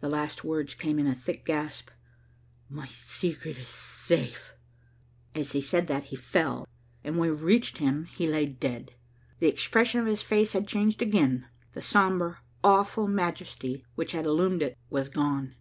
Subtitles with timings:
[0.00, 1.90] The last words came in a thick gasp,
[2.70, 4.54] "My secret is safe."
[5.34, 6.64] As he said that, he fell,
[7.02, 8.94] and when we reached him he lay dead.
[9.40, 11.48] The expression of his face had changed again.
[11.72, 15.56] The sombre, awful majesty which had illumined it was gone.